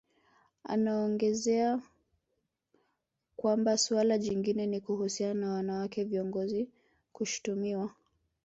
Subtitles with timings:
[0.63, 1.79] Anaongezea
[3.35, 6.69] kwamba suala jingine ni kuhusiana na wanawake viongozi
[7.13, 7.91] kushtumiwa